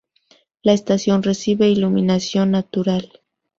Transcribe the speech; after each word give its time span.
La 0.63 0.73
estación 0.73 1.21
recibe 1.21 1.69
iluminación 1.69 2.49
natural. 2.49 3.21